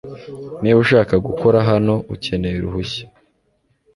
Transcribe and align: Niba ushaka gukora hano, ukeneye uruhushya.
Niba 0.61 0.77
ushaka 0.85 1.13
gukora 1.27 1.57
hano, 1.69 1.93
ukeneye 2.15 2.55
uruhushya. 2.59 3.05